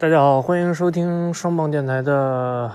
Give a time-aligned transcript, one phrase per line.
[0.00, 2.72] 大家好，欢迎收听双棒电台的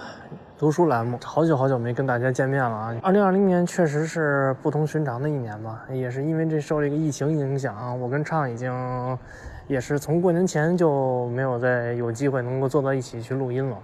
[0.60, 1.18] 读书栏目。
[1.24, 2.96] 好久好久没跟大家见面了啊！
[3.02, 8.72] 二零二零年确实是不同寻常的一年吧，也是因为这受这个疫情影响，我跟畅已经
[9.66, 13.76] 也是从过年前就没有再有机会能够坐到一起去录音了。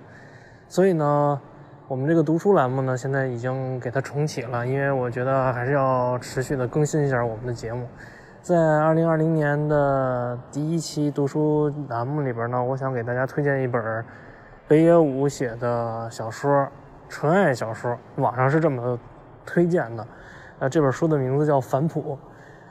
[0.69, 1.41] 所以呢，
[1.87, 7.87] 我们这个读书栏目呢，现在已经给它重启了，因为我觉得还是要持续的更新一下我们的节目。
[8.41, 14.03] 在二零二零年的第一期读书栏目里边呢，我想给大家推荐一本
[14.67, 16.67] 北野武写的小说，
[17.07, 18.97] 纯爱小说，网上是这么
[19.45, 20.07] 推荐的。
[20.57, 22.13] 呃，这本书的名字叫《反哺》。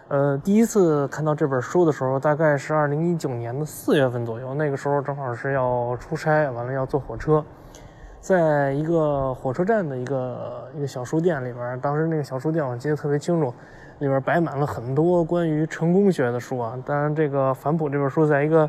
[0.08, 7.44] 呃，第一次看到这本书的时候，大概是二零一九年的四月份左右，那个时候正好是要出差，完了要坐火车，
[8.20, 13.52] 在一个火车站的一个一个小书店里边，当时那个小书店我记得特别清楚。
[13.98, 18.66] 里边摆满了很多关于成功学的书啊，当然这个《反哺》这本书在一个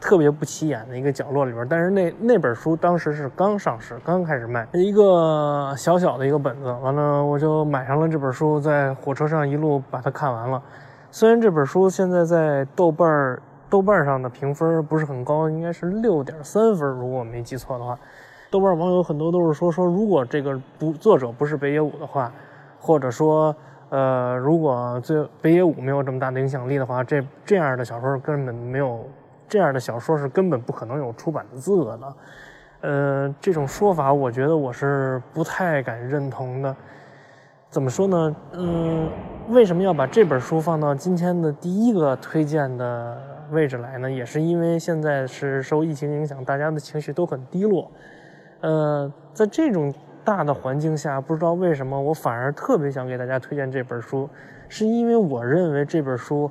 [0.00, 10.62] 特别不起眼的一个角落里边，但是那那本书当时是刚上市，刚开始卖，一个小小的一个本子，完了我就买上了这本书，在火车上一路把它看完了。
[11.10, 13.36] 虽然这本书现在在豆瓣
[13.68, 17.98] 豆瓣上的评分不是很高，应该是六点三分，如果我没记错的话。
[18.50, 22.32] 豆瓣网友很多都是说说，如果这个不作者不是北野武的话，
[22.78, 23.54] 或者说。
[23.90, 29.02] 呃，如果最北野武没有这么大的影响力的话，这这样的小说根本没有，
[29.48, 32.14] 这样的小说是根本不可能有出版的资格的。
[32.82, 36.76] 呃，这种说法我觉得我是不太敢认同的。
[37.70, 38.36] 怎么说呢？
[38.52, 39.08] 嗯，
[39.48, 43.18] 为什么要把这本书放到今天的第一个推荐的
[43.52, 44.10] 位置来呢？
[44.10, 47.90] 也是因为现在是受疫情影响，大家的情绪都很低落。
[48.60, 49.92] 呃，在这种。
[50.24, 54.28] 大的环境下，不知道为什么，我反而特别想给大家推荐这本书，
[54.68, 56.50] 是因为我认为这本书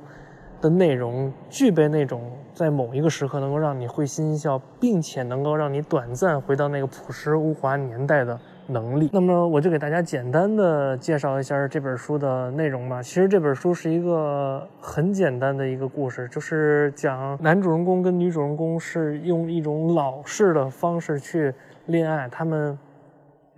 [0.60, 9.10] 的内容具备那种在某一个时刻能够让你会心一笑，并且能够让你短暂回到那个朴实无华年代的能力。
[9.12, 13.02] 那么，我就给大家简单的介绍一下这本书的内容吧。
[13.02, 21.54] 其实这本书是一个很简单的一个故事，就是讲男主人公跟女主人公是用一种老式的方式去
[21.86, 22.78] 恋爱，他们。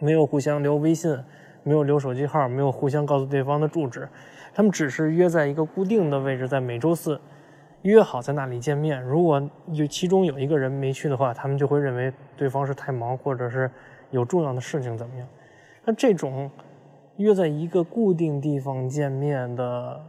[0.02, 1.14] 没有互相留微信，
[1.62, 4.08] 没有留手机号，没有互相告诉对方的住址，
[4.54, 7.20] 他们只是约在一个固定的位置，在每周四
[7.82, 9.00] 约好在那里见面。
[9.02, 13.70] 如果有其中有一个人没去的话，他们就会认为对方是太忙，或者是
[14.10, 15.26] 有重要的事情怎么样。
[15.84, 16.50] 那这种
[17.16, 20.00] 约在一个固定地方见面的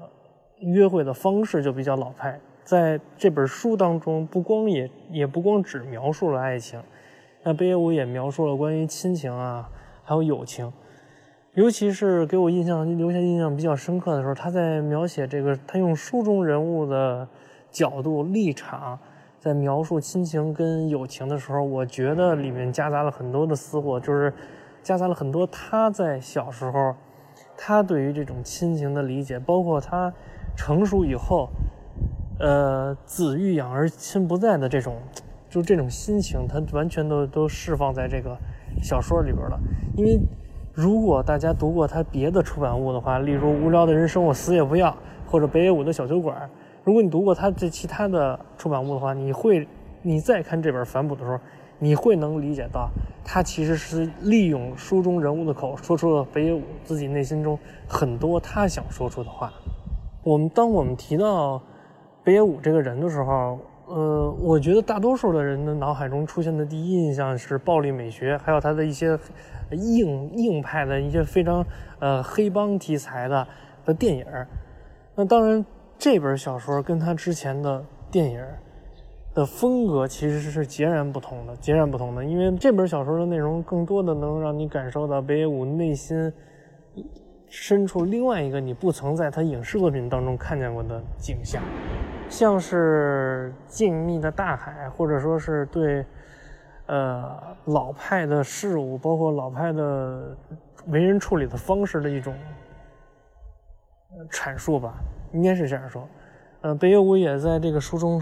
[0.59, 2.39] 约会的方式就比较老派。
[2.63, 6.81] 在这本书当中，不光也也不光只描述了爱情，
[7.43, 9.69] 那北野武也描述了关于亲情啊。
[10.03, 10.71] 还有友情，
[11.53, 17.27] 尤其是给我印象留下印象比较深刻的时候，他在描写这个，他用书中人物的
[17.69, 18.97] 角度立场，
[19.37, 24.33] 在描述亲情跟友情的时候，我觉得里面夹杂了很多的私货，就是
[24.81, 26.95] 夹杂了很多他在小时候，
[27.57, 30.13] 他对于这种亲情的理解，包括他
[30.55, 31.49] 成熟以后，
[32.39, 34.95] 呃，子欲养而亲不在的这种，
[35.49, 38.37] 就这种心情，他完全都都释放在这个。
[38.81, 39.59] 小说里边了，
[39.97, 40.17] 因为
[40.73, 44.89] 如果大家读过他别的出版物的话，例如《无聊的人生我死也不要》
[45.29, 46.49] 或者北野武的小酒馆，
[46.83, 49.67] 如果你读过他这其他的出版物的话，你会
[50.01, 51.37] 你再看这本反哺的时候，
[51.77, 52.89] 你会能理解到
[53.25, 59.51] 他其实是利用书中人物的口说出了北野武自己内心中很多他想说出的话。
[60.23, 61.61] 我们当我们提到
[62.23, 63.59] 北野武这个人的时候。
[63.93, 69.19] 呃，我觉得大多数的人的脑海中出现的第一印象是暴力美学，还有他的一些
[69.71, 71.65] 硬硬派的一些非常
[71.99, 73.45] 呃黑帮题材的
[73.83, 74.25] 的电影。
[75.13, 75.65] 那当然，
[75.99, 78.41] 这本小说跟他之前的电影
[79.33, 82.23] 的风格其实是截然不同的，截然不同的。
[82.23, 86.31] 因为这本小说的内容更多的能让你感受到北野武内心
[87.49, 91.61] 深处另外一个你不曾在他影视作品当中看见过的景象。
[92.31, 96.05] 像是静谧的大海，或者说是对，
[96.85, 100.35] 呃，老派的事物，包括老派的
[100.87, 102.33] 为人处理的方式的一种
[104.31, 104.93] 阐述吧，
[105.33, 106.07] 应该是这样说。
[106.61, 108.21] 呃，北野武也在这个书中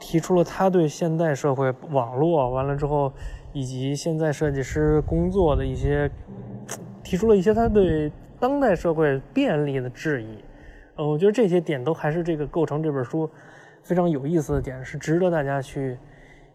[0.00, 3.12] 提出了他对现代社会、网络完了之后，
[3.52, 6.10] 以及现在设计师工作的一些，
[7.04, 8.10] 提出了一些他对
[8.40, 10.44] 当代社会便利的质疑。
[10.98, 13.30] 呃，我觉得这些点都还是这个构成这本书
[13.82, 15.96] 非常有意思的点，是值得大家去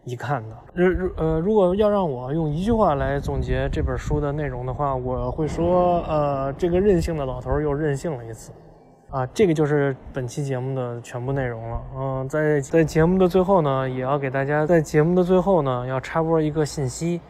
[0.04, 0.56] 一看的。
[0.74, 8.52] 如呃，如果要让我用一句话来总结这本书的内容的话，我会说，呃，这个任性的老头又任性了一次。
[9.08, 11.82] 啊，这个就是本期节目的全部内容了。
[11.96, 17.20] 嗯，在在节目的最后呢，也要给大家在节目的最后呢，要插播一个信息。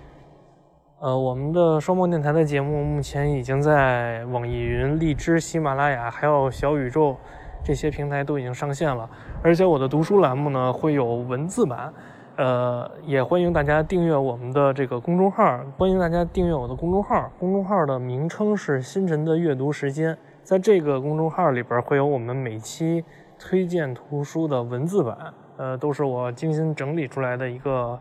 [1.04, 7.14] 呃，我们的双梦电台的节目目前已经在网易云、荔枝、喜马拉雅还有小宇宙
[7.62, 9.06] 这些平台都已经上线了，
[9.42, 11.92] 而且我的读书栏目呢会有文字版。
[12.36, 20.16] 呃，也欢迎大家订阅我们的这个公众号，欢迎大家订阅我的公众号，公众号的名称是星辰的阅读时间。
[20.42, 23.04] 在这个公众号里边会有我们每期
[23.38, 28.00] 推荐图书的文字版，呃，都是我精心整理出来的一个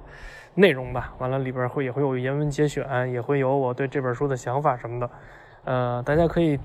[0.55, 1.13] 内容吧。
[1.17, 5.09] 完了里边会也会有原文节选，也会有我对这本书的想法什么的。
[5.65, 6.59] 呃，大家可以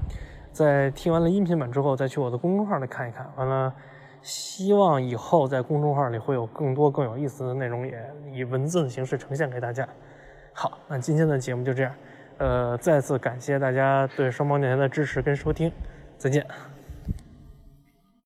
[0.51, 3.31] 在听完了音频版之后，再去我的公众号里看一看。
[3.37, 3.73] 完了，
[4.23, 8.03] 希望以后在公众号里会有更多更有意思的内容，也
[8.33, 9.89] 以文字的形式呈现给大家。
[10.53, 11.93] 好，那今天的节目就这样。
[12.39, 15.73] 呃，再次感谢大家对双胞电台的支持跟收听，
[16.17, 16.78] 再见。